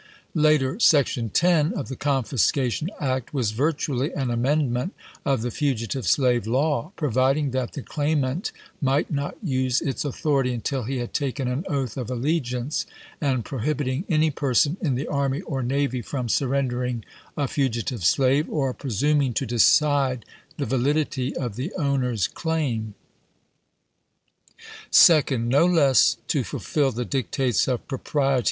[0.33, 6.09] Later, Section 10 of the Confiscation Act was virtually an amendment of the fugitive ^pproved
[6.09, 8.51] slave law; providing that the claimant
[8.81, 12.87] might not 1862.' ^gg j^g authority until he had taken an oath of alle giance,
[13.21, 17.05] and prohibiting any person in the army or navy from surrendering
[17.37, 20.25] a fugitive slave, or pre suming to decide
[20.57, 22.95] the validity of the owner's claim.
[24.89, 25.47] SIGNS OF THE TIMES 99 Second.
[25.49, 28.39] No less to fulfil the dictates of propriety chap.